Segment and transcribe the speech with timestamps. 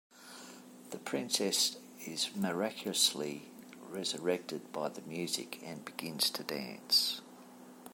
[0.89, 3.51] The princess is miraculously
[3.87, 7.21] resurrected by the music, and begins to dance.